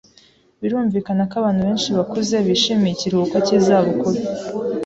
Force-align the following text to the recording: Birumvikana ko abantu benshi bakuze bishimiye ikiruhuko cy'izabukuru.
Birumvikana 0.61 1.21
ko 1.29 1.33
abantu 1.41 1.61
benshi 1.67 1.89
bakuze 1.97 2.35
bishimiye 2.47 2.93
ikiruhuko 2.93 3.35
cy'izabukuru. 3.45 4.19